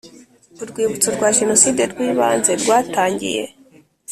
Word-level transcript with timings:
Urwibutso 0.61 1.07
rwa 1.15 1.29
Jenoside 1.37 1.81
rw 1.91 1.99
ibanze 2.09 2.51
rwatangiye 2.61 3.43